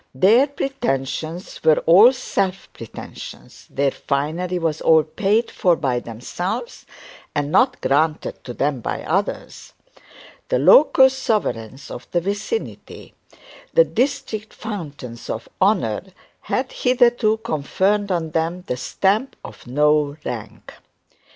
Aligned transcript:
Their 0.15 0.47
pretensions 0.47 1.63
were 1.63 1.77
all 1.85 2.11
self 2.11 2.73
pretensions, 2.73 3.67
their 3.69 3.91
finery 3.91 4.57
was 4.57 4.81
all 4.81 5.03
paid 5.03 5.51
for 5.51 5.75
by 5.75 5.99
themselves 5.99 6.87
and 7.35 7.51
not 7.51 7.79
granted 7.81 8.43
to 8.45 8.55
them 8.55 8.79
by 8.81 9.03
others. 9.03 9.73
The 10.49 10.57
local 10.57 11.07
sovereigns 11.11 11.91
of 11.91 12.07
the 12.09 12.19
vicinity, 12.19 13.13
the 13.75 13.83
district 13.85 14.53
fountains 14.55 15.29
of 15.29 15.47
honour, 15.61 16.05
had 16.39 16.71
hitherto 16.71 17.37
conferred 17.37 18.11
on 18.11 18.31
them 18.31 18.63
the 18.65 18.77
stamp 18.77 19.35
of 19.45 19.67
no 19.67 20.17
rank. 20.25 20.73